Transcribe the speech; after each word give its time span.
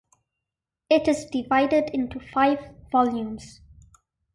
It 0.89 1.07
is 1.07 1.25
divided 1.31 1.91
into 1.93 2.19
five 2.19 2.57
volumes. 2.91 3.61